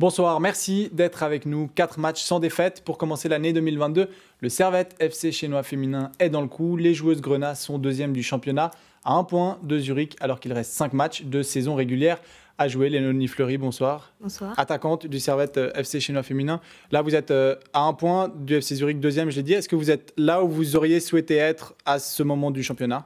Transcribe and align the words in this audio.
Bonsoir, 0.00 0.38
merci 0.38 0.90
d'être 0.92 1.24
avec 1.24 1.44
nous. 1.44 1.68
Quatre 1.74 1.98
matchs 1.98 2.22
sans 2.22 2.38
défaite 2.38 2.82
pour 2.84 2.98
commencer 2.98 3.28
l'année 3.28 3.52
2022. 3.52 4.08
Le 4.40 4.48
Servette 4.48 4.94
FC 5.00 5.32
chinois 5.32 5.64
féminin 5.64 6.12
est 6.20 6.28
dans 6.28 6.40
le 6.40 6.46
coup. 6.46 6.76
Les 6.76 6.94
joueuses 6.94 7.20
Grenat 7.20 7.56
sont 7.56 7.78
deuxième 7.78 8.12
du 8.12 8.22
championnat 8.22 8.70
à 9.04 9.14
un 9.14 9.24
point 9.24 9.58
de 9.64 9.76
Zurich 9.76 10.14
alors 10.20 10.38
qu'il 10.38 10.52
reste 10.52 10.70
cinq 10.70 10.92
matchs 10.92 11.24
de 11.24 11.42
saison 11.42 11.74
régulière 11.74 12.20
à 12.58 12.68
jouer. 12.68 12.90
Léonie 12.90 13.26
Fleury, 13.26 13.58
bonsoir. 13.58 14.12
Bonsoir. 14.20 14.56
Attaquante 14.56 15.08
du 15.08 15.18
Servette 15.18 15.58
euh, 15.58 15.72
FC 15.74 15.98
chinois 15.98 16.22
féminin. 16.22 16.60
Là, 16.92 17.02
vous 17.02 17.16
êtes 17.16 17.32
euh, 17.32 17.56
à 17.72 17.80
un 17.80 17.92
point 17.92 18.28
du 18.28 18.54
FC 18.54 18.76
Zurich 18.76 19.00
deuxième, 19.00 19.30
je 19.30 19.36
l'ai 19.38 19.42
dit. 19.42 19.54
Est-ce 19.54 19.68
que 19.68 19.74
vous 19.74 19.90
êtes 19.90 20.12
là 20.16 20.44
où 20.44 20.48
vous 20.48 20.76
auriez 20.76 21.00
souhaité 21.00 21.34
être 21.34 21.74
à 21.84 21.98
ce 21.98 22.22
moment 22.22 22.52
du 22.52 22.62
championnat? 22.62 23.04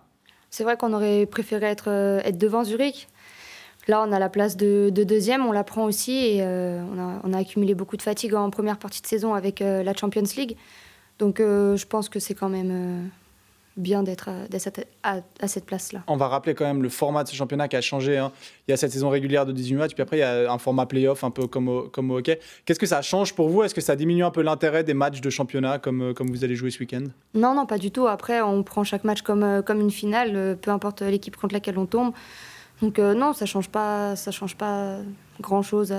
C'est 0.50 0.64
vrai 0.64 0.76
qu'on 0.76 0.92
aurait 0.92 1.24
préféré 1.24 1.64
être, 1.64 1.88
euh, 1.88 2.20
être 2.22 2.36
devant 2.36 2.64
Zurich. 2.64 3.08
Là, 3.88 4.04
on 4.06 4.12
a 4.12 4.18
la 4.18 4.28
place 4.28 4.56
de, 4.56 4.90
deuxième, 4.90 5.44
on 5.44 5.52
la 5.52 5.64
prend 5.64 5.84
aussi 5.84 6.12
et 6.12 6.38
euh, 6.40 6.80
on, 7.24 7.32
a, 7.32 7.38
accumulé 7.38 7.74
beaucoup 7.74 7.96
de 7.96 8.02
fatigue 8.02 8.34
en 8.34 8.48
première 8.50 8.78
partie 8.78 9.02
de 9.02 9.06
saison 9.06 9.34
avec 9.34 9.60
euh, 9.60 9.82
la 9.82 9.94
Champions 9.94 10.22
League. 10.36 10.56
Donc 11.18 11.40
euh, 11.40 11.76
je 11.76 11.86
pense 11.86 12.08
que 12.08 12.20
c'est 12.20 12.34
quand 12.34 12.48
même 12.48 13.10
bien 13.76 14.02
d'être 14.02 14.28
à, 15.02 15.48
cette 15.48 15.64
place-là. 15.64 16.04
On 16.06 16.16
va 16.16 16.28
rappeler 16.28 16.54
quand 16.54 16.64
même 16.64 16.82
le 16.82 16.90
format 16.90 17.24
de 17.24 17.28
ce 17.28 17.34
championnat 17.34 17.68
qui 17.68 17.76
a 17.76 17.80
changé. 17.80 18.18
Hein. 18.18 18.30
Il 18.68 18.70
y 18.70 18.74
a 18.74 18.76
cette 18.76 18.92
saison 18.92 19.08
régulière 19.08 19.46
de 19.46 19.52
18 19.52 19.76
matchs, 19.76 19.94
puis 19.94 20.02
après 20.02 20.18
il 20.18 20.20
y 20.20 20.24
a 20.24 20.52
un 20.52 20.58
format 20.58 20.86
play-off 20.86 21.24
un 21.24 21.30
peu 21.30 21.46
comme 21.46 21.68
au, 21.68 21.82
comme 21.88 22.10
au 22.10 22.18
hockey. 22.18 22.38
Qu'est-ce 22.64 22.78
que 22.78 22.86
ça 22.86 23.02
change 23.02 23.34
pour 23.34 23.48
vous? 23.48 23.62
Est-ce 23.62 23.74
que 23.74 23.80
ça 23.80 23.96
diminue 23.96 24.24
un 24.24 24.30
peu 24.30 24.42
l'intérêt 24.42 24.84
des 24.84 24.94
matchs 24.94 25.20
de 25.20 25.30
championnat 25.30 25.78
comme, 25.78 26.14
comme 26.14 26.30
vous 26.30 26.44
allez 26.44 26.54
jouer 26.54 26.70
ce 26.70 26.78
week-end? 26.78 27.04
Non, 27.34 27.54
non, 27.54 27.66
pas 27.66 27.78
du 27.78 27.90
tout. 27.90 28.06
Après, 28.06 28.42
on 28.42 28.62
prend 28.62 28.84
chaque 28.84 29.04
match 29.04 29.22
comme, 29.22 29.62
comme 29.64 29.80
une 29.80 29.90
finale, 29.90 30.56
peu 30.60 30.70
importe 30.70 31.02
l'équipe 31.02 31.36
contre 31.36 31.54
laquelle 31.54 31.78
on 31.78 31.86
tombe. 31.86 32.12
Donc 32.82 32.98
euh, 32.98 33.14
non, 33.14 33.32
ça 33.32 33.46
change 33.46 33.68
pas, 33.68 34.16
ça 34.16 34.32
change 34.32 34.56
pas 34.56 34.98
grand 35.40 35.62
chose 35.62 35.94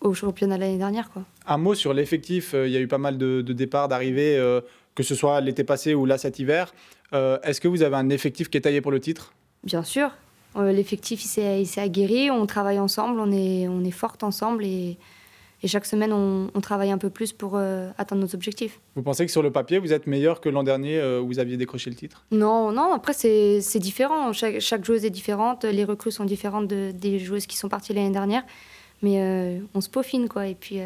au 0.00 0.14
championnat 0.14 0.56
l'année 0.56 0.78
dernière, 0.78 1.10
quoi. 1.10 1.24
Un 1.46 1.58
mot 1.58 1.74
sur 1.74 1.92
l'effectif. 1.92 2.54
Euh, 2.54 2.66
il 2.66 2.72
y 2.72 2.76
a 2.76 2.80
eu 2.80 2.86
pas 2.86 2.98
mal 2.98 3.18
de, 3.18 3.42
départs, 3.42 3.88
d'arrivées, 3.88 4.36
euh, 4.38 4.60
que 4.94 5.02
ce 5.02 5.14
soit 5.14 5.40
l'été 5.40 5.64
passé 5.64 5.94
ou 5.94 6.06
là 6.06 6.16
cet 6.16 6.38
hiver. 6.38 6.72
Est-ce 7.12 7.60
que 7.60 7.68
vous 7.68 7.82
avez 7.82 7.96
un 7.96 8.10
effectif 8.10 8.50
qui 8.50 8.58
est 8.58 8.62
taillé 8.62 8.80
pour 8.80 8.90
le 8.90 9.00
titre? 9.00 9.32
Bien 9.64 9.82
sûr. 9.82 10.10
L'effectif 10.54 11.22
il 11.24 11.66
s'est 11.66 11.80
aguerri, 11.80 12.30
on 12.30 12.46
travaille 12.46 12.78
ensemble, 12.78 13.20
on 13.20 13.30
est, 13.30 13.68
on 13.68 13.84
est 13.84 13.90
forte 13.90 14.22
ensemble 14.22 14.64
et 14.64 14.98
et 15.66 15.68
chaque 15.68 15.84
semaine, 15.84 16.12
on, 16.12 16.60
travaille 16.60 16.92
un 16.92 16.98
peu 16.98 17.10
plus 17.10 17.32
pour 17.32 17.56
euh, 17.56 17.90
atteindre 17.98 18.22
nos 18.22 18.32
objectifs. 18.36 18.78
Vous 18.94 19.02
pensez 19.02 19.26
que 19.26 19.32
sur 19.32 19.42
le 19.42 19.50
papier, 19.50 19.80
vous 19.80 19.92
êtes 19.92 20.06
meilleur 20.06 20.40
que 20.40 20.48
l'an 20.48 20.62
dernier 20.62 20.96
euh, 20.96 21.20
où 21.20 21.26
vous 21.26 21.40
aviez 21.40 21.56
décroché 21.56 21.90
le 21.90 21.96
titre? 21.96 22.24
Non, 22.30 22.70
non, 22.70 22.92
après, 22.94 23.14
c'est 23.14 23.78
différent. 23.80 24.32
Chaque, 24.32 24.60
chaque, 24.60 24.84
joueuse 24.84 25.04
est 25.04 25.10
différente, 25.10 25.64
les 25.64 25.82
recrues 25.82 26.12
sont 26.12 26.24
différentes 26.24 26.68
de, 26.68 26.92
des 26.92 27.18
joueuses 27.18 27.46
qui 27.46 27.56
sont 27.56 27.68
parties 27.68 27.92
l'année 27.92 28.12
dernière. 28.12 28.44
Mais 29.02 29.20
euh, 29.20 29.58
on 29.74 29.80
se 29.80 29.90
peaufine, 29.90 30.28
quoi, 30.28 30.46
et 30.46 30.54
puis 30.54 30.78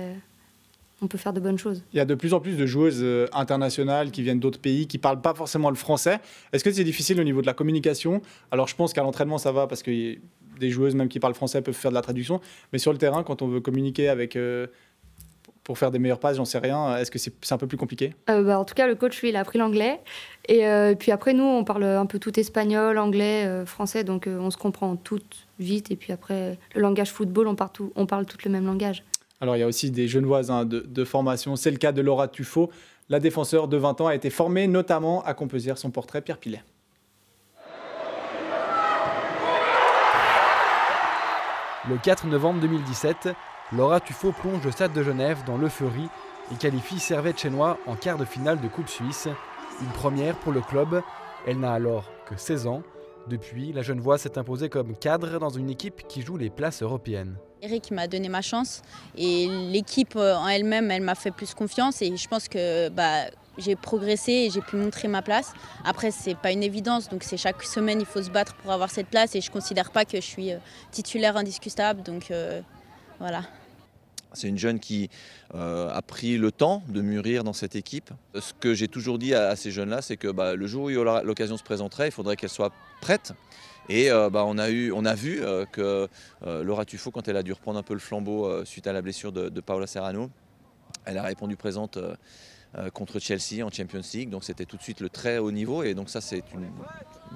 on 1.03 1.09
peut 1.09 1.19
faire 1.19 1.35
de 1.35 1.41
bonnes 1.41 1.59
choses. 1.59 1.83
Il 1.93 1.99
y 1.99 2.01
a 2.01 2.07
de 2.07 2.15
plus 2.15 2.33
en 2.33 2.41
plus 2.41 2.57
de 2.57 2.65
joueuses 2.65 3.05
internationales 3.35 4.11
qui 4.11 4.23
viennent 4.23 4.41
d'autres 4.41 4.61
pays, 4.61 4.87
qui 4.87 4.97
ne 4.97 5.03
parlent 5.03 5.21
pas 5.21 5.35
forcément 5.35 5.69
le 5.69 5.77
français. 5.77 6.21
Est-ce 6.55 6.65
que 6.65 6.73
c'est 6.73 6.85
difficile 6.85 7.21
au 7.21 7.25
niveau 7.25 7.43
de 7.43 7.47
la 7.47 7.55
communication? 7.55 8.23
Alors, 8.51 8.67
je 8.67 8.77
pense 8.77 8.95
qu'à 8.95 9.03
l'entraînement, 9.03 9.37
ça 9.37 9.53
va 9.53 9.67
parce 9.67 9.83
que 9.83 10.17
des 10.61 10.71
joueuses 10.71 10.95
même 10.95 11.09
qui 11.09 11.19
parlent 11.19 11.35
français 11.35 11.63
peuvent 11.63 11.75
faire 11.75 11.91
de 11.91 11.97
la 11.97 12.03
traduction. 12.03 12.41
Mais 12.73 12.79
sur 12.79 12.93
le 12.93 12.99
terrain, 12.99 13.25
quand 13.25 13.43
on 13.43 13.49
veut 13.49 13.61
communiquer 13.61 14.09
avec 14.09 14.37
euh, 14.37 14.69
pour 15.65 15.79
faire 15.79 15.91
des 15.91 15.99
meilleures 15.99 16.21
passes, 16.21 16.37
j'en 16.37 16.45
sais 16.45 16.59
rien. 16.59 16.97
Est-ce 16.99 17.11
que 17.11 17.19
c'est 17.19 17.53
un 17.53 17.59
peu 17.59 17.67
plus 17.67 17.77
compliqué? 17.77 18.15
Euh, 18.29 18.45
bah, 18.45 18.61
En 18.61 18.65
tout 18.65 18.75
cas, 18.75 18.87
le 18.87 18.95
coach, 18.95 19.21
lui, 19.21 19.31
il 19.31 19.37
a 19.37 19.41
appris 19.41 19.59
l'anglais. 19.59 20.01
Et 20.49 20.67
euh, 20.67 20.95
puis 20.95 21.11
après, 21.11 21.33
nous, 21.33 21.45
on 21.45 21.65
parle 21.65 21.85
un 21.85 22.07
peu 22.07 22.19
tout 22.21 22.39
espagnol, 22.39 22.99
anglais, 22.99 23.65
français, 23.67 24.05
donc 24.05 24.29
on 24.29 24.51
se 24.51 24.57
comprend 24.57 24.95
tout 24.97 25.21
vite. 25.59 25.91
Et 25.91 25.97
puis 25.97 26.13
après, 26.13 26.59
le 26.75 26.81
langage 26.81 27.11
football, 27.11 27.49
on 27.49 27.57
parle, 27.57 27.73
tout, 27.73 27.93
on 27.97 28.07
parle 28.07 28.27
tout 28.27 28.39
le 28.45 28.51
même 28.51 28.67
langage. 28.67 29.03
Alors, 29.41 29.57
il 29.57 29.61
y 29.61 29.63
a 29.63 29.67
aussi 29.67 29.91
des 29.91 30.07
jeunes 30.07 30.27
voisins 30.27 30.65
de, 30.65 30.81
de 30.81 31.05
formation. 31.05 31.57
C'est 31.57 31.71
le 31.71 31.79
cas 31.79 31.93
de 31.93 32.03
Laura 32.03 32.29
Tuffo. 32.29 32.71
La 33.09 33.19
défenseur 33.19 33.67
de 33.67 33.77
20 33.77 34.03
ans 34.03 34.07
a 34.07 34.15
été 34.15 34.31
formée 34.31 34.69
notamment 34.69 35.25
à 35.25 35.35
composer 35.35 35.73
son 35.75 35.91
portrait 35.91 36.21
Pierre 36.21 36.39
Pilet. 36.39 36.63
Le 41.89 41.97
4 41.97 42.27
novembre 42.27 42.61
2017, 42.61 43.31
Laura 43.73 44.01
Tuffo 44.01 44.33
plonge 44.33 44.63
le 44.63 44.71
Stade 44.71 44.93
de 44.93 45.03
Genève 45.03 45.39
dans 45.47 45.57
l'euphorie 45.57 46.11
et 46.53 46.57
qualifie 46.57 46.99
Servette 46.99 47.41
Chenois 47.41 47.79
en 47.87 47.97
quart 47.97 48.19
de 48.19 48.27
finale 48.27 48.61
de 48.61 48.69
Coupe 48.69 48.89
Suisse. 48.89 49.29
Une 49.81 49.89
première 49.89 50.37
pour 50.37 50.53
le 50.53 50.61
club. 50.61 51.01
Elle 51.47 51.59
n'a 51.59 51.73
alors 51.73 52.05
que 52.27 52.37
16 52.37 52.67
ans. 52.67 52.83
Depuis, 53.29 53.73
la 53.73 53.81
jeune 53.81 53.99
voix 53.99 54.19
s'est 54.19 54.37
imposée 54.37 54.69
comme 54.69 54.95
cadre 54.95 55.39
dans 55.39 55.49
une 55.49 55.71
équipe 55.71 56.07
qui 56.07 56.21
joue 56.21 56.37
les 56.37 56.51
places 56.51 56.83
européennes. 56.83 57.37
Eric 57.63 57.91
m'a 57.93 58.09
donné 58.09 58.29
ma 58.29 58.43
chance 58.43 58.83
et 59.17 59.47
l'équipe 59.49 60.17
euh, 60.17 60.35
en 60.35 60.49
elle-même, 60.49 60.91
elle 60.91 61.03
m'a 61.03 61.15
fait 61.15 61.31
plus 61.31 61.55
confiance 61.55 62.03
et 62.03 62.15
je 62.15 62.29
pense 62.29 62.49
que 62.49 62.91
bah, 62.91 63.25
j'ai 63.61 63.77
progressé 63.77 64.33
et 64.33 64.51
j'ai 64.51 64.61
pu 64.61 64.77
montrer 64.77 65.09
ma 65.09 65.23
place. 65.23 65.53
Après, 65.85 66.11
c'est 66.11 66.35
pas 66.35 66.53
une 66.53 66.63
évidence, 66.63 67.09
donc 67.09 67.23
c'est 67.23 67.37
chaque 67.37 67.63
semaine 67.63 68.01
il 68.01 68.07
faut 68.07 68.23
se 68.23 68.31
battre 68.31 68.55
pour 68.57 68.73
avoir 68.73 68.91
cette 68.91 69.09
place 69.09 69.35
et 69.35 69.41
je 69.41 69.51
considère 69.51 69.91
pas 69.91 70.05
que 70.05 70.17
je 70.17 70.27
suis 70.27 70.53
euh, 70.53 70.59
titulaire 70.91 71.37
indiscutable, 71.37 72.03
donc 72.03 72.31
euh, 72.31 72.61
voilà. 73.19 73.43
C'est 74.33 74.49
une 74.49 74.59
jeune 74.59 74.79
qui 74.79 75.11
euh, 75.55 75.91
a 75.93 76.03
pris 76.03 76.39
le 76.39 76.53
temps 76.53 76.85
de 76.89 77.01
mûrir 77.01 77.43
dans 77.43 77.53
cette 77.53 77.75
équipe. 77.75 78.11
Ce 78.39 78.53
que 78.53 78.75
j'ai 78.75 78.87
toujours 78.87 79.19
dit 79.19 79.35
à, 79.35 79.57
ces 79.57 79.73
jeunes-là, 79.73 80.03
c'est 80.03 80.17
que 80.17 80.29
bah, 80.29 80.55
le 80.55 80.67
jour 80.69 80.85
où 80.85 80.89
l'occasion 80.89 81.57
se 81.57 81.65
présenterait, 81.65 82.09
il 82.09 82.13
faudrait 82.13 82.37
qu'elle 82.37 82.51
soit 82.51 82.73
prête. 83.01 83.33
Et 83.89 84.09
bah, 84.09 84.45
on, 84.47 84.57
a 84.57 84.71
eu, 84.71 84.93
on 84.93 85.05
a 85.05 85.17
vu 85.17 85.43
que 85.73 86.09
Laura 86.47 86.85
Tuffo, 86.85 87.11
quand 87.11 87.27
elle 87.27 87.37
a 87.37 87.43
dû 87.43 87.53
reprendre 87.53 87.81
un 87.81 87.83
peu 87.83 87.93
le 87.93 87.99
flambeau 87.99 88.65
suite 88.65 88.87
à 88.87 88.93
la 88.93 89.03
blessure 89.03 89.33
de, 89.33 89.49
de 89.49 89.61
Paola 89.61 89.89
Serrano, 89.89 90.31
elle 91.07 91.19
a 91.19 91.25
répondu 91.25 91.57
présente 91.57 91.99
contre 92.95 93.19
Chelsea 93.19 93.65
en 93.65 93.71
Champions 93.71 94.03
League. 94.15 94.31
Donc 94.31 94.45
c'était 94.45 94.65
tout 94.65 94.77
de 94.77 94.83
suite 94.83 95.01
le 95.01 95.09
très 95.09 95.39
haut 95.39 95.51
niveau 95.51 95.83
et 95.83 95.95
donc 95.95 96.09
ça 96.09 96.21
c'est 96.21 96.43
une 96.55 96.71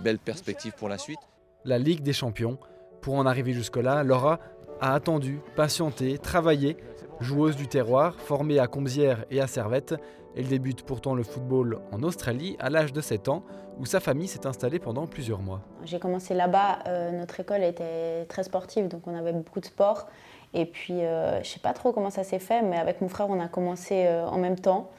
belle 0.02 0.18
perspective 0.18 0.72
pour 0.76 0.88
la 0.88 0.98
suite. 0.98 1.18
La 1.64 1.78
Ligue 1.78 2.02
des 2.02 2.12
Champions. 2.12 2.58
Pour 3.00 3.14
en 3.14 3.26
arriver 3.26 3.52
jusque-là, 3.52 4.02
Laura 4.02 4.38
a 4.80 4.94
attendu, 4.94 5.40
patienté, 5.56 6.18
travaillé. 6.18 6.76
Joueuse 7.20 7.56
du 7.56 7.68
terroir, 7.68 8.14
formée 8.18 8.58
à 8.58 8.66
Comzières 8.66 9.24
et 9.30 9.40
à 9.40 9.46
Servette, 9.46 9.94
elle 10.36 10.48
débute 10.48 10.82
pourtant 10.82 11.14
le 11.14 11.22
football 11.22 11.78
en 11.92 12.02
Australie 12.02 12.56
à 12.58 12.70
l'âge 12.70 12.92
de 12.92 13.00
7 13.00 13.28
ans, 13.28 13.44
où 13.78 13.86
sa 13.86 14.00
famille 14.00 14.26
s'est 14.26 14.46
installée 14.46 14.78
pendant 14.78 15.06
plusieurs 15.06 15.40
mois. 15.40 15.60
J'ai 15.84 15.98
commencé 15.98 16.34
là-bas, 16.34 16.80
euh, 16.86 17.12
notre 17.12 17.38
école 17.38 17.62
était 17.62 18.24
très 18.26 18.42
sportive, 18.42 18.88
donc 18.88 19.06
on 19.06 19.14
avait 19.14 19.32
beaucoup 19.32 19.60
de 19.60 19.66
sport. 19.66 20.08
Et 20.52 20.66
puis, 20.66 21.04
euh, 21.04 21.34
je 21.34 21.38
ne 21.38 21.44
sais 21.44 21.60
pas 21.60 21.72
trop 21.72 21.92
comment 21.92 22.10
ça 22.10 22.24
s'est 22.24 22.38
fait, 22.38 22.62
mais 22.62 22.78
avec 22.78 23.00
mon 23.00 23.08
frère, 23.08 23.28
on 23.30 23.40
a 23.40 23.48
commencé 23.48 24.08
en 24.08 24.38
même 24.38 24.58
temps. 24.58 24.90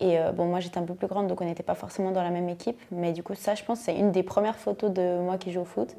Et 0.00 0.18
euh, 0.18 0.32
bon, 0.32 0.46
moi 0.46 0.60
j'étais 0.60 0.78
un 0.78 0.84
peu 0.84 0.94
plus 0.94 1.08
grande, 1.08 1.26
donc 1.26 1.40
on 1.40 1.44
n'était 1.44 1.62
pas 1.62 1.74
forcément 1.74 2.12
dans 2.12 2.22
la 2.22 2.30
même 2.30 2.48
équipe. 2.48 2.80
Mais 2.92 3.12
du 3.12 3.22
coup, 3.22 3.34
ça, 3.34 3.54
je 3.54 3.64
pense, 3.64 3.80
c'est 3.80 3.96
une 3.96 4.12
des 4.12 4.22
premières 4.22 4.56
photos 4.56 4.92
de 4.92 5.20
moi 5.20 5.38
qui 5.38 5.52
joue 5.52 5.62
au 5.62 5.64
foot. 5.64 5.96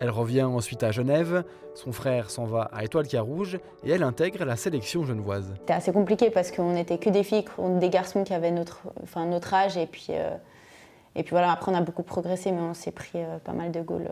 Elle 0.00 0.10
revient 0.10 0.42
ensuite 0.42 0.82
à 0.82 0.90
Genève, 0.90 1.44
son 1.74 1.92
frère 1.92 2.28
s'en 2.30 2.44
va 2.44 2.62
à 2.72 2.82
Étoile 2.82 3.06
Carouge 3.06 3.60
et 3.84 3.90
elle 3.92 4.02
intègre 4.02 4.44
la 4.44 4.56
sélection 4.56 5.04
genevoise. 5.04 5.54
C'était 5.60 5.74
assez 5.74 5.92
compliqué 5.92 6.30
parce 6.30 6.50
qu'on 6.50 6.72
n'était 6.72 6.98
que 6.98 7.08
des 7.08 7.22
filles, 7.22 7.44
des 7.78 7.88
garçons 7.88 8.24
qui 8.24 8.34
avaient 8.34 8.50
notre, 8.50 8.82
enfin, 9.04 9.26
notre 9.26 9.54
âge. 9.54 9.76
Et 9.76 9.86
puis, 9.86 10.08
euh, 10.10 10.34
et 11.14 11.22
puis 11.22 11.30
voilà, 11.30 11.52
après 11.52 11.70
on 11.70 11.74
a 11.76 11.80
beaucoup 11.80 12.02
progressé, 12.02 12.50
mais 12.50 12.60
on 12.60 12.74
s'est 12.74 12.90
pris 12.90 13.10
euh, 13.14 13.38
pas 13.38 13.52
mal 13.52 13.70
de 13.70 13.80
goals 13.80 14.10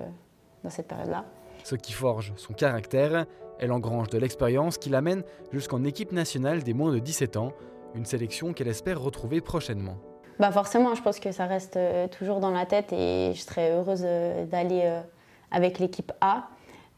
dans 0.62 0.70
cette 0.70 0.86
période-là. 0.86 1.24
Ce 1.64 1.74
qui 1.74 1.92
forge 1.92 2.32
son 2.36 2.52
caractère, 2.52 3.26
elle 3.58 3.72
engrange 3.72 4.08
de 4.10 4.18
l'expérience 4.18 4.78
qui 4.78 4.90
l'amène 4.90 5.24
jusqu'en 5.52 5.82
équipe 5.82 6.12
nationale 6.12 6.62
des 6.62 6.72
moins 6.72 6.92
de 6.92 7.00
17 7.00 7.36
ans 7.36 7.52
une 7.94 8.04
sélection 8.04 8.52
qu'elle 8.52 8.68
espère 8.68 9.00
retrouver 9.00 9.40
prochainement. 9.40 9.96
Bah 10.40 10.50
forcément, 10.50 10.94
je 10.94 11.02
pense 11.02 11.20
que 11.20 11.32
ça 11.32 11.44
reste 11.44 11.76
euh, 11.76 12.08
toujours 12.08 12.40
dans 12.40 12.50
la 12.50 12.64
tête 12.64 12.94
et 12.94 13.32
je 13.34 13.40
serais 13.42 13.72
heureuse 13.72 14.04
euh, 14.06 14.46
d'aller 14.46 14.80
euh, 14.84 15.02
avec 15.50 15.78
l'équipe 15.78 16.12
A. 16.22 16.48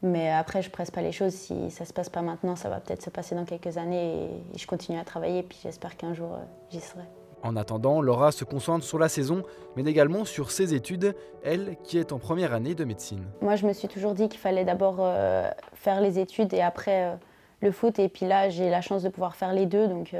Mais 0.01 0.31
après, 0.31 0.61
je 0.61 0.69
ne 0.69 0.71
presse 0.71 0.91
pas 0.91 1.01
les 1.01 1.11
choses. 1.11 1.33
Si 1.33 1.69
ça 1.69 1.83
ne 1.83 1.87
se 1.89 1.91
passe 1.91 2.07
pas 2.07 2.21
maintenant, 2.21 2.55
ça 2.55 2.69
va 2.69 2.79
peut-être 2.79 3.01
se 3.01 3.09
passer 3.09 3.35
dans 3.35 3.43
quelques 3.43 3.77
années 3.77 4.29
et 4.53 4.57
je 4.57 4.65
continue 4.65 4.97
à 4.97 5.03
travailler. 5.03 5.39
Et 5.39 5.43
puis 5.43 5.59
j'espère 5.61 5.97
qu'un 5.97 6.13
jour, 6.13 6.37
j'y 6.69 6.79
serai. 6.79 7.03
En 7.41 7.57
attendant, 7.57 8.01
Laura 8.01 8.31
se 8.31 8.45
concentre 8.45 8.85
sur 8.85 8.97
la 8.97 9.09
saison, 9.09 9.43
mais 9.75 9.83
également 9.83 10.23
sur 10.23 10.49
ses 10.49 10.73
études, 10.73 11.13
elle 11.43 11.75
qui 11.83 11.97
est 11.97 12.13
en 12.13 12.19
première 12.19 12.53
année 12.53 12.75
de 12.75 12.85
médecine. 12.85 13.25
Moi, 13.41 13.57
je 13.57 13.67
me 13.67 13.73
suis 13.73 13.89
toujours 13.89 14.13
dit 14.13 14.29
qu'il 14.29 14.39
fallait 14.39 14.63
d'abord 14.63 15.05
faire 15.73 15.99
les 15.99 16.19
études 16.19 16.53
et 16.53 16.61
après 16.61 17.17
le 17.59 17.71
foot. 17.71 17.99
Et 17.99 18.07
puis 18.07 18.25
là, 18.25 18.47
j'ai 18.47 18.69
la 18.69 18.79
chance 18.79 19.03
de 19.03 19.09
pouvoir 19.09 19.35
faire 19.35 19.51
les 19.51 19.65
deux. 19.65 19.89
Donc 19.89 20.15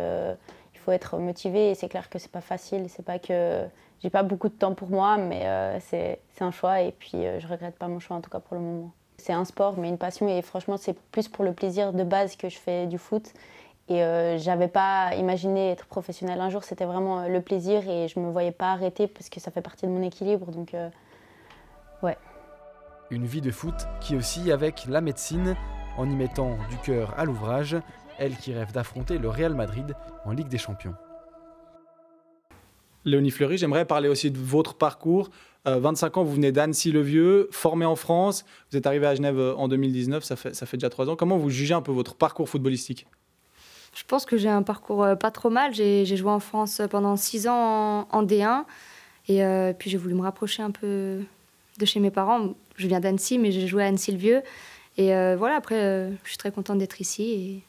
faut 0.83 0.91
être 0.91 1.17
motivé 1.17 1.71
et 1.71 1.75
c'est 1.75 1.89
clair 1.89 2.09
que 2.09 2.19
c'est 2.19 2.31
pas 2.31 2.41
facile. 2.41 2.85
C'est 2.89 3.05
pas 3.05 3.19
que 3.19 3.65
j'ai 4.01 4.09
pas 4.09 4.23
beaucoup 4.23 4.49
de 4.49 4.53
temps 4.53 4.73
pour 4.73 4.89
moi, 4.89 5.17
mais 5.17 5.45
euh, 5.45 5.79
c'est 5.79 6.19
un 6.41 6.51
choix 6.51 6.81
et 6.81 6.91
puis 6.91 7.11
euh, 7.15 7.39
je 7.39 7.47
regrette 7.47 7.77
pas 7.77 7.87
mon 7.87 7.99
choix 7.99 8.17
en 8.17 8.21
tout 8.21 8.29
cas 8.29 8.39
pour 8.39 8.55
le 8.55 8.61
moment. 8.61 8.91
C'est 9.17 9.33
un 9.33 9.45
sport, 9.45 9.77
mais 9.77 9.87
une 9.87 9.97
passion 9.97 10.27
et 10.27 10.41
franchement 10.41 10.75
c'est 10.77 10.97
plus 11.11 11.29
pour 11.29 11.45
le 11.45 11.53
plaisir 11.53 11.93
de 11.93 12.03
base 12.03 12.35
que 12.35 12.49
je 12.49 12.57
fais 12.57 12.85
du 12.87 12.97
foot. 12.97 13.33
Et 13.89 14.03
euh, 14.03 14.37
j'avais 14.37 14.67
pas 14.67 15.15
imaginé 15.15 15.71
être 15.71 15.85
professionnel 15.85 16.39
un 16.41 16.49
jour, 16.49 16.63
c'était 16.63 16.85
vraiment 16.85 17.27
le 17.27 17.41
plaisir 17.41 17.87
et 17.89 18.07
je 18.07 18.19
me 18.19 18.29
voyais 18.29 18.51
pas 18.51 18.71
arrêter 18.71 19.07
parce 19.07 19.29
que 19.29 19.39
ça 19.39 19.51
fait 19.51 19.61
partie 19.61 19.85
de 19.85 19.91
mon 19.91 20.01
équilibre. 20.01 20.51
Donc 20.51 20.75
ouais. 22.01 22.17
Une 23.09 23.25
vie 23.25 23.41
de 23.41 23.51
foot 23.51 23.75
qui 24.01 24.15
aussi 24.15 24.51
avec 24.51 24.85
la 24.87 25.01
médecine 25.01 25.55
en 25.97 26.09
y 26.09 26.15
mettant 26.15 26.57
du 26.69 26.77
cœur 26.77 27.13
à 27.17 27.25
l'ouvrage, 27.25 27.77
elle 28.17 28.35
qui 28.37 28.53
rêve 28.53 28.71
d'affronter 28.71 29.17
le 29.17 29.29
Real 29.29 29.53
Madrid 29.53 29.95
en 30.25 30.31
Ligue 30.31 30.47
des 30.47 30.57
Champions. 30.57 30.95
Léonie 33.05 33.31
Fleury, 33.31 33.57
j'aimerais 33.57 33.85
parler 33.85 34.07
aussi 34.07 34.31
de 34.31 34.37
votre 34.37 34.75
parcours. 34.75 35.29
25 35.65 36.17
euh, 36.17 36.19
ans, 36.19 36.23
vous 36.23 36.33
venez 36.33 36.51
d'Annecy-le-Vieux, 36.51 37.47
formé 37.51 37.85
en 37.85 37.95
France. 37.95 38.45
Vous 38.71 38.77
êtes 38.77 38.85
arrivé 38.85 39.05
à 39.07 39.15
Genève 39.15 39.39
euh, 39.39 39.55
en 39.55 39.67
2019, 39.67 40.23
ça 40.23 40.35
fait, 40.35 40.53
ça 40.53 40.65
fait 40.65 40.77
déjà 40.77 40.89
trois 40.89 41.09
ans. 41.09 41.15
Comment 41.15 41.37
vous 41.37 41.49
jugez 41.49 41.73
un 41.73 41.81
peu 41.81 41.91
votre 41.91 42.15
parcours 42.15 42.49
footballistique? 42.49 43.07
Je 43.95 44.03
pense 44.05 44.25
que 44.25 44.37
j'ai 44.37 44.49
un 44.49 44.63
parcours 44.63 45.03
euh, 45.03 45.15
pas 45.15 45.31
trop 45.31 45.49
mal. 45.49 45.73
J'ai 45.73 46.05
joué 46.05 46.31
en 46.31 46.39
France 46.39 46.81
pendant 46.89 47.15
six 47.15 47.47
ans 47.47 48.07
en, 48.11 48.23
D1. 48.23 48.63
Et 49.29 49.41
puis 49.79 49.89
j'ai 49.89 49.97
voulu 49.97 50.15
me 50.15 50.21
rapprocher 50.21 50.63
un 50.63 50.71
peu 50.71 51.19
de 51.77 51.85
chez 51.85 52.01
mes 52.01 52.11
parents. 52.11 52.53
Je 52.75 52.87
viens 52.87 52.99
d'Annecy, 52.99 53.39
mais 53.39 53.51
j'ai 53.51 53.67
joué 53.67 53.83
à 53.83 53.87
Annecy-le-Vieux. 53.87 54.41
Et 54.97 55.13
voilà, 55.35 55.55
après, 55.55 56.11
je 56.23 56.29
suis 56.29 56.37
très 56.37 56.51
contente 56.51 56.79
d'être 56.79 56.99
ici. 56.99 57.31
Et 57.31 57.63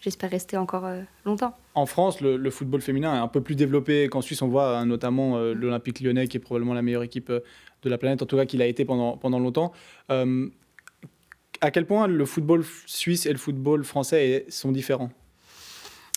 j'espère 0.00 0.30
rester 0.30 0.56
encore 0.56 0.86
euh, 0.86 1.02
longtemps. 1.24 1.54
En 1.74 1.86
France, 1.86 2.20
le, 2.20 2.50
football 2.50 2.80
féminin 2.80 3.14
est 3.14 3.18
un 3.18 3.28
peu 3.28 3.40
plus 3.40 3.54
développé 3.54 4.08
qu'en 4.08 4.20
Suisse. 4.20 4.42
On 4.42 4.48
voit 4.48 4.78
hein, 4.78 4.86
notamment 4.86 5.36
euh, 5.36 5.54
l'Olympique 5.54 6.00
lyonnais, 6.00 6.28
qui 6.28 6.36
est 6.36 6.40
probablement 6.40 6.74
la 6.74 6.82
meilleure 6.82 7.02
équipe 7.02 7.30
euh, 7.30 7.40
de 7.82 7.90
la 7.90 7.98
planète, 7.98 8.22
en 8.22 8.26
tout 8.26 8.36
cas 8.36 8.46
qu'il 8.46 8.62
a 8.62 8.66
été 8.66 8.84
pendant, 8.84 9.16
pendant 9.16 9.38
longtemps. 9.38 9.72
à 10.08 11.70
quel 11.70 11.86
point 11.86 12.06
le 12.06 12.24
football 12.24 12.64
suisse 12.86 13.26
et 13.26 13.32
le 13.32 13.38
football 13.38 13.84
français 13.84 14.46
sont 14.48 14.72
différents? 14.72 15.10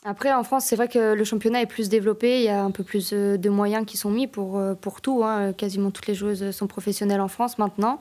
Après, 0.03 0.33
en 0.33 0.43
France, 0.43 0.65
c'est 0.65 0.75
vrai 0.75 0.87
que 0.87 1.13
le 1.13 1.23
championnat 1.23 1.61
est 1.61 1.67
plus 1.67 1.87
développé. 1.87 2.39
Il 2.39 2.45
y 2.45 2.49
a 2.49 2.63
un 2.63 2.71
peu 2.71 2.83
plus 2.83 3.13
de 3.13 3.49
moyens 3.49 3.85
qui 3.85 3.97
sont 3.97 4.09
mis 4.09 4.25
pour, 4.25 4.59
pour 4.81 5.01
tout. 5.01 5.23
Hein. 5.23 5.53
Quasiment 5.53 5.91
toutes 5.91 6.07
les 6.07 6.15
joueuses 6.15 6.49
sont 6.49 6.65
professionnelles 6.65 7.21
en 7.21 7.27
France 7.27 7.59
maintenant. 7.59 7.99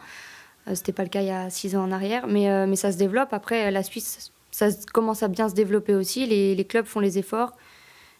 Ce 0.65 0.71
n'était 0.73 0.93
pas 0.93 1.03
le 1.03 1.11
cas 1.11 1.21
il 1.21 1.26
y 1.26 1.31
a 1.31 1.50
six 1.50 1.76
ans 1.76 1.85
en 1.85 1.93
arrière. 1.93 2.26
Mais, 2.26 2.67
mais 2.67 2.76
ça 2.76 2.93
se 2.93 2.97
développe. 2.97 3.35
Après, 3.35 3.71
la 3.71 3.83
Suisse 3.83 4.33
ça 4.50 4.69
commence 4.93 5.23
à 5.23 5.29
bien 5.29 5.49
se 5.49 5.55
développer 5.55 5.94
aussi. 5.94 6.26
Les, 6.26 6.64
clubs 6.64 6.87
font 6.87 7.00
les 7.00 7.19
efforts 7.19 7.52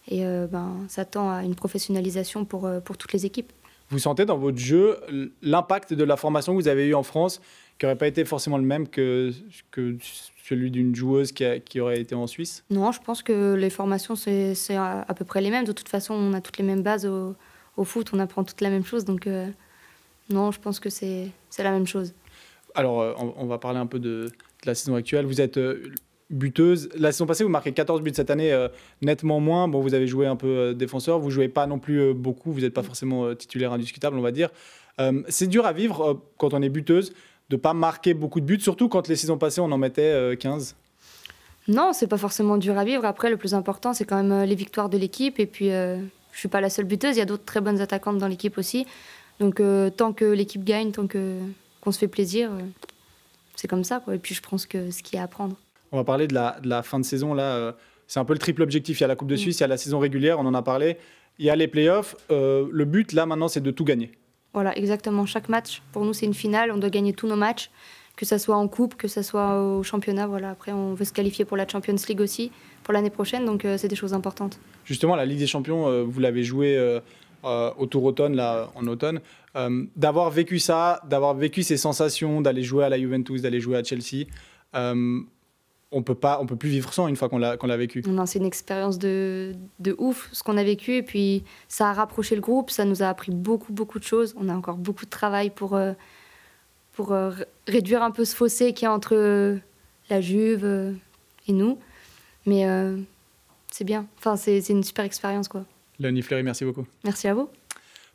et 0.08 0.24
euh, 0.24 0.46
ben, 0.46 0.76
ça 0.88 1.04
tend 1.04 1.30
à 1.30 1.42
une 1.42 1.54
professionnalisation 1.54 2.44
pour, 2.44 2.66
euh, 2.66 2.80
pour 2.80 2.96
toutes 2.96 3.12
les 3.12 3.26
équipes. 3.26 3.52
Vous 3.90 3.98
sentez 3.98 4.24
dans 4.24 4.38
votre 4.38 4.58
jeu 4.58 5.00
l'impact 5.42 5.94
de 5.94 6.04
la 6.04 6.16
formation 6.16 6.56
que 6.56 6.62
vous 6.62 6.68
avez 6.68 6.86
eue 6.86 6.94
en 6.94 7.02
France, 7.02 7.40
qui 7.78 7.86
n'aurait 7.86 7.98
pas 7.98 8.06
été 8.06 8.24
forcément 8.24 8.56
le 8.56 8.64
même 8.64 8.86
que, 8.86 9.32
que 9.72 9.96
celui 10.44 10.70
d'une 10.70 10.94
joueuse 10.94 11.32
qui, 11.32 11.44
qui, 11.64 11.80
aurait 11.80 12.00
été 12.00 12.14
en 12.14 12.28
Suisse? 12.28 12.64
Non, 12.70 12.92
je 12.92 13.00
pense 13.00 13.22
que 13.22 13.54
les 13.54 13.70
formations, 13.70 14.14
c'est 14.14 14.54
à, 14.76 15.04
peu 15.16 15.24
près 15.24 15.40
les 15.40 15.50
mêmes. 15.50 15.64
De 15.64 15.72
toute 15.72 15.88
façon, 15.88 16.14
on 16.14 16.32
a 16.34 16.40
toutes 16.40 16.58
les 16.58 16.64
mêmes 16.64 16.82
bases 16.82 17.04
au, 17.04 17.34
au 17.76 17.84
foot, 17.84 18.10
on 18.12 18.20
apprend 18.20 18.44
toute 18.44 18.60
la 18.60 18.70
même 18.70 18.84
chose. 18.84 19.04
Donc, 19.04 19.26
euh, 19.26 19.48
non, 20.28 20.52
je 20.52 20.60
pense 20.60 20.78
que 20.78 20.88
c'est 20.88 21.32
la 21.58 21.72
même 21.72 21.86
chose. 21.88 22.14
Alors, 22.76 23.16
on, 23.36 23.46
va 23.46 23.58
parler 23.58 23.80
un 23.80 23.86
peu 23.86 23.98
de, 23.98 24.26
de 24.26 24.66
la 24.66 24.76
saison 24.76 24.94
actuelle. 24.94 25.26
Vous 25.26 25.40
êtes 25.40 25.58
buteuse. 26.30 26.88
La 26.96 27.12
saison 27.12 27.26
passée, 27.26 27.44
vous 27.44 27.50
marquez 27.50 27.72
14 27.72 28.00
buts 28.02 28.12
cette 28.14 28.30
année, 28.30 28.52
euh, 28.52 28.68
nettement 29.02 29.40
moins. 29.40 29.68
Bon, 29.68 29.80
vous 29.80 29.94
avez 29.94 30.06
joué 30.06 30.26
un 30.26 30.36
peu 30.36 30.46
euh, 30.46 30.74
défenseur, 30.74 31.18
vous 31.18 31.30
jouez 31.30 31.48
pas 31.48 31.66
non 31.66 31.78
plus 31.78 32.00
euh, 32.00 32.14
beaucoup, 32.14 32.52
vous 32.52 32.60
n'êtes 32.60 32.74
pas 32.74 32.82
forcément 32.82 33.34
titulaire 33.34 33.72
indiscutable, 33.72 34.16
on 34.16 34.22
va 34.22 34.32
dire. 34.32 34.50
c'est 35.28 35.46
dur 35.46 35.66
à 35.66 35.72
vivre 35.72 36.20
quand 36.36 36.54
on 36.54 36.62
est 36.62 36.68
buteuse 36.68 37.12
de 37.48 37.56
pas 37.56 37.72
marquer 37.74 38.14
beaucoup 38.14 38.40
de 38.40 38.44
buts, 38.44 38.60
surtout 38.60 38.88
quand 38.88 39.08
les 39.08 39.16
saisons 39.16 39.38
passées, 39.38 39.60
on 39.60 39.72
en 39.72 39.78
mettait 39.78 40.36
15. 40.36 40.76
Non, 41.68 41.92
c'est 41.92 42.06
pas 42.06 42.18
forcément 42.18 42.58
dur 42.58 42.78
à 42.78 42.84
vivre. 42.84 43.04
Après, 43.04 43.28
le 43.28 43.36
plus 43.36 43.54
important, 43.54 43.92
c'est 43.92 44.04
quand 44.04 44.22
même 44.22 44.44
les 44.44 44.54
victoires 44.54 44.88
de 44.88 44.98
l'équipe. 44.98 45.40
Et 45.40 45.46
puis, 45.46 45.68
je 45.68 45.98
suis 46.38 46.48
pas 46.48 46.60
la 46.60 46.70
seule 46.70 46.84
buteuse. 46.84 47.16
Il 47.16 47.18
y 47.18 47.22
a 47.22 47.24
d'autres 47.24 47.44
très 47.44 47.60
bonnes 47.60 47.80
attaquantes 47.80 48.18
dans 48.18 48.28
l'équipe 48.28 48.56
aussi. 48.56 48.86
Donc, 49.40 49.60
tant 49.96 50.12
que 50.12 50.26
l'équipe 50.26 50.62
gagne, 50.62 50.92
tant 50.92 51.06
que 51.06 51.38
qu'on 51.80 51.92
se 51.92 51.98
fait 51.98 52.08
plaisir, 52.08 52.50
c'est 53.56 53.68
comme 53.68 53.84
ça. 53.84 53.98
Quoi. 54.00 54.14
Et 54.14 54.18
puis, 54.18 54.34
je 54.34 54.42
pense 54.42 54.66
que 54.66 54.90
ce 54.90 55.02
qu'il 55.02 55.16
y 55.16 55.18
a 55.18 55.22
à 55.22 55.24
apprendre. 55.24 55.56
On 55.92 55.96
va 55.96 56.04
parler 56.04 56.26
de 56.26 56.34
la, 56.34 56.82
fin 56.82 57.00
de 57.00 57.04
saison. 57.04 57.34
Là, 57.34 57.54
euh, 57.54 57.72
c'est 58.06 58.20
un 58.20 58.25
peu 58.25 58.32
le 58.32 58.38
triple 58.38 58.62
objectif. 58.62 59.00
Il 59.00 59.02
y 59.02 59.04
a 59.04 59.08
la 59.08 59.16
Coupe 59.16 59.28
de 59.28 59.34
mm. 59.34 59.38
Suisse, 59.38 59.58
il 59.58 59.62
y 59.62 59.64
a 59.64 59.69
la 59.69 59.76
saison 59.76 59.98
régulière, 59.98 60.38
on 60.38 60.46
en 60.46 60.54
a 60.54 60.62
parlé. 60.62 60.96
Il 61.38 61.46
y 61.46 61.50
a 61.50 61.56
les 61.56 61.69
playoffs. 61.69 62.16
Euh, 62.31 62.69
le 62.70 62.84
but, 62.84 63.12
là, 63.12 63.26
maintenant, 63.26 63.48
c'est 63.48 63.62
de 63.62 63.70
tout 63.70 63.84
gagner. 63.84 64.12
Voilà, 64.52 64.76
exactement. 64.76 65.26
Chaque 65.26 65.48
match, 65.48 65.82
pour 65.92 66.04
nous, 66.04 66.12
c'est 66.12 66.26
une 66.26 66.34
finale. 66.34 66.70
On 66.72 66.76
doit 66.76 66.90
gagner 66.90 67.12
tous 67.12 67.26
nos 67.26 67.37
matchs, 67.37 67.70
que 68.16 68.26
ce 68.26 68.38
soit 68.38 68.56
en 68.56 68.69
Coupe, 68.69 68.96
que 68.96 69.08
ce 69.08 69.22
soit 69.22 69.62
au 69.62 69.82
championnat. 69.82 70.26
Voilà. 70.26 70.50
Après, 70.50 70.72
on 70.72 70.94
veut 70.94 71.04
se 71.04 71.12
qualifier 71.12 71.44
pour 71.44 71.56
la 71.56 71.66
Champions 71.66 71.96
League 72.08 72.20
aussi, 72.20 72.52
pour 72.84 72.92
l'année 72.92 73.10
prochaine. 73.10 73.44
Donc, 73.44 73.64
euh, 73.64 73.76
c'est 73.78 73.88
des 73.88 73.96
choses 73.96 74.14
importantes. 74.14 74.60
Justement, 74.84 75.16
la 75.16 75.25
Ligue 75.25 75.38
des 75.38 75.46
Champions, 75.46 76.04
vous 76.04 76.20
l'avez 76.20 76.42
joué 76.42 77.00
au 77.44 77.87
Tour 77.87 78.04
automne, 78.04 78.34
là, 78.34 78.70
en 78.75 78.87
automne. 78.88 79.20
d'avoir 79.94 80.31
vécu 80.31 80.58
ça, 80.58 81.00
d'avoir 81.08 81.34
vécu 81.34 81.62
ces 81.62 81.76
sensations, 81.76 82.40
d'aller 82.40 82.64
jouer 82.64 82.84
à 82.84 82.88
la 82.88 82.98
Juventus, 82.98 83.42
d'aller 83.42 83.60
jouer 83.60 83.76
à 83.76 83.84
Chelsea 83.84 84.26
on 85.92 86.02
peut 86.02 86.14
pas, 86.14 86.40
on 86.40 86.46
peut 86.46 86.56
plus 86.56 86.69
vivre 86.69 86.92
sans 86.92 87.08
une 87.08 87.16
fois 87.16 87.28
qu'on 87.28 87.38
l'a, 87.38 87.56
qu'on 87.56 87.66
l'a 87.66 87.76
vécu. 87.76 88.02
Non, 88.06 88.26
c'est 88.26 88.38
une 88.38 88.44
expérience 88.46 88.98
de, 88.98 89.54
de 89.81 89.94
ouf 89.98 90.28
ce 90.32 90.42
qu'on 90.42 90.56
a 90.56 90.62
vécu 90.62 90.94
et 90.94 91.02
puis 91.02 91.44
ça 91.69 91.90
a 91.90 91.92
rapproché 91.92 92.34
le 92.34 92.40
groupe, 92.40 92.70
ça 92.70 92.84
nous 92.84 93.02
a 93.02 93.08
appris 93.08 93.32
beaucoup 93.32 93.72
beaucoup 93.72 93.98
de 93.98 94.04
choses. 94.04 94.34
On 94.37 94.48
a 94.48 94.54
encore 94.54 94.76
beaucoup 94.76 95.04
de 95.04 95.10
travail 95.10 95.50
pour 95.50 95.75
euh, 95.75 95.92
pour 96.92 97.12
euh, 97.12 97.32
réduire 97.66 98.02
un 98.02 98.10
peu 98.10 98.25
ce 98.25 98.37
fossé 98.37 98.72
qui 98.72 98.84
est 98.84 98.88
entre 98.88 99.14
euh, 99.16 99.56
la 100.10 100.20
Juve 100.20 100.94
et 101.46 101.52
nous, 101.52 101.78
mais 102.46 102.66
c'est 103.70 103.84
bien. 103.84 104.06
Enfin, 104.19 104.37
c'est, 104.37 104.60
c'est 104.60 104.72
une 104.72 104.82
super 104.82 105.04
expérience 105.04 105.48
quoi. 105.48 105.64
Léonie 105.98 106.22
Fleury, 106.22 106.42
merci 106.42 106.64
beaucoup. 106.64 106.87
Merci 107.04 107.28
à 107.28 107.34
vous. 107.34 107.48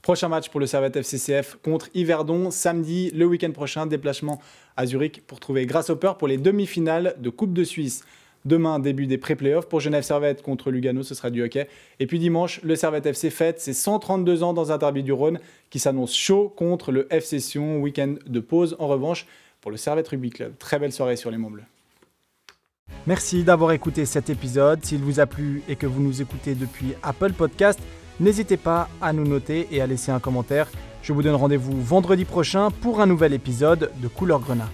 Prochain 0.05 0.29
match 0.29 0.49
pour 0.49 0.59
le 0.59 0.67
Servette 0.67 0.97
FCCF 0.97 1.57
contre 1.63 1.89
Yverdon, 1.95 2.51
samedi, 2.51 3.09
le 3.15 3.25
week-end 3.25 3.51
prochain, 3.51 3.87
déplacement 3.87 4.39
à 4.77 4.85
Zurich 4.85 5.25
pour 5.25 5.39
trouver 5.39 5.65
Grasshopper 5.65 6.11
pour 6.19 6.27
les 6.27 6.37
demi-finales 6.37 7.15
de 7.17 7.31
Coupe 7.31 7.53
de 7.53 7.63
Suisse. 7.63 8.03
Demain, 8.45 8.77
début 8.77 9.07
des 9.07 9.17
pré-playoffs 9.17 9.67
pour 9.67 9.79
Genève 9.79 10.03
Servette 10.03 10.43
contre 10.43 10.69
Lugano, 10.69 11.01
ce 11.01 11.15
sera 11.15 11.31
du 11.31 11.41
hockey. 11.41 11.67
Et 11.99 12.05
puis 12.05 12.19
dimanche, 12.19 12.61
le 12.61 12.75
Servette 12.75 13.07
FC 13.07 13.31
fête 13.31 13.59
ses 13.59 13.73
132 13.73 14.43
ans 14.43 14.53
dans 14.53 14.71
un 14.71 14.77
derby 14.77 15.01
du 15.01 15.11
Rhône 15.11 15.39
qui 15.71 15.79
s'annonce 15.79 16.15
chaud 16.15 16.53
contre 16.55 16.91
le 16.91 17.11
FC 17.11 17.39
Sion. 17.39 17.81
Week-end 17.81 18.13
de 18.27 18.39
pause 18.39 18.75
en 18.77 18.85
revanche 18.85 19.25
pour 19.59 19.71
le 19.71 19.77
Servette 19.77 20.09
Rugby 20.09 20.29
Club. 20.29 20.53
Très 20.59 20.77
belle 20.77 20.91
soirée 20.91 21.15
sur 21.15 21.31
les 21.31 21.37
Monts 21.39 21.49
Bleus. 21.49 21.63
Merci 23.07 23.43
d'avoir 23.43 23.71
écouté 23.71 24.05
cet 24.05 24.29
épisode. 24.29 24.85
S'il 24.85 24.99
vous 24.99 25.19
a 25.19 25.25
plu 25.25 25.63
et 25.67 25.75
que 25.75 25.87
vous 25.87 26.03
nous 26.03 26.21
écoutez 26.21 26.53
depuis 26.53 26.93
Apple 27.01 27.33
Podcast, 27.33 27.79
N'hésitez 28.19 28.57
pas 28.57 28.87
à 29.01 29.13
nous 29.13 29.25
noter 29.25 29.67
et 29.71 29.81
à 29.81 29.87
laisser 29.87 30.11
un 30.11 30.19
commentaire. 30.19 30.69
Je 31.01 31.13
vous 31.13 31.21
donne 31.21 31.35
rendez-vous 31.35 31.81
vendredi 31.81 32.25
prochain 32.25 32.71
pour 32.71 33.01
un 33.01 33.05
nouvel 33.05 33.33
épisode 33.33 33.91
de 34.01 34.07
Couleur 34.07 34.39
Grenat. 34.39 34.69